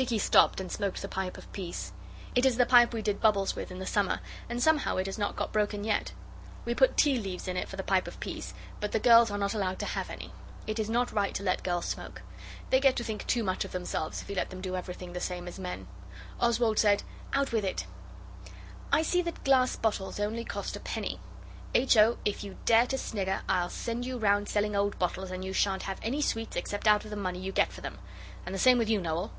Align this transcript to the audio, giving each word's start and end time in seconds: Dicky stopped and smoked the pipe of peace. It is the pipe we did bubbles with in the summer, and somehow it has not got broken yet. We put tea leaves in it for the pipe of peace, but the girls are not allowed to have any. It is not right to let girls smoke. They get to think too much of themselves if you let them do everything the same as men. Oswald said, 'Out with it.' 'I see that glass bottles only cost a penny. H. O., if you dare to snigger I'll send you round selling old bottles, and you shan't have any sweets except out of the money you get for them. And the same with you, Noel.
Dicky 0.00 0.20
stopped 0.20 0.60
and 0.60 0.70
smoked 0.70 1.02
the 1.02 1.08
pipe 1.08 1.36
of 1.36 1.52
peace. 1.52 1.92
It 2.36 2.46
is 2.46 2.56
the 2.56 2.64
pipe 2.64 2.94
we 2.94 3.02
did 3.02 3.20
bubbles 3.20 3.56
with 3.56 3.72
in 3.72 3.80
the 3.80 3.84
summer, 3.86 4.20
and 4.48 4.62
somehow 4.62 4.96
it 4.96 5.06
has 5.06 5.18
not 5.18 5.34
got 5.34 5.50
broken 5.52 5.82
yet. 5.82 6.12
We 6.64 6.72
put 6.72 6.96
tea 6.96 7.18
leaves 7.18 7.48
in 7.48 7.56
it 7.56 7.68
for 7.68 7.74
the 7.74 7.82
pipe 7.82 8.06
of 8.06 8.20
peace, 8.20 8.54
but 8.78 8.92
the 8.92 9.00
girls 9.00 9.28
are 9.28 9.36
not 9.38 9.54
allowed 9.54 9.80
to 9.80 9.86
have 9.86 10.08
any. 10.08 10.32
It 10.68 10.78
is 10.78 10.88
not 10.88 11.10
right 11.10 11.34
to 11.34 11.42
let 11.42 11.64
girls 11.64 11.86
smoke. 11.86 12.22
They 12.70 12.78
get 12.78 12.94
to 12.94 13.02
think 13.02 13.26
too 13.26 13.42
much 13.42 13.64
of 13.64 13.72
themselves 13.72 14.22
if 14.22 14.30
you 14.30 14.36
let 14.36 14.50
them 14.50 14.60
do 14.60 14.76
everything 14.76 15.14
the 15.14 15.20
same 15.20 15.48
as 15.48 15.58
men. 15.58 15.88
Oswald 16.38 16.78
said, 16.78 17.02
'Out 17.32 17.50
with 17.50 17.64
it.' 17.64 17.84
'I 18.92 19.02
see 19.02 19.20
that 19.22 19.42
glass 19.42 19.74
bottles 19.74 20.20
only 20.20 20.44
cost 20.44 20.76
a 20.76 20.78
penny. 20.80 21.18
H. 21.74 21.96
O., 21.96 22.18
if 22.24 22.44
you 22.44 22.56
dare 22.66 22.86
to 22.86 22.98
snigger 22.98 23.42
I'll 23.48 23.68
send 23.68 24.06
you 24.06 24.16
round 24.16 24.48
selling 24.48 24.76
old 24.76 24.96
bottles, 25.00 25.32
and 25.32 25.44
you 25.44 25.52
shan't 25.52 25.82
have 25.82 25.98
any 26.04 26.22
sweets 26.22 26.54
except 26.54 26.86
out 26.86 27.02
of 27.02 27.10
the 27.10 27.16
money 27.16 27.40
you 27.40 27.50
get 27.50 27.72
for 27.72 27.80
them. 27.80 27.98
And 28.46 28.54
the 28.54 28.60
same 28.60 28.78
with 28.78 28.88
you, 28.88 29.00
Noel. 29.00 29.32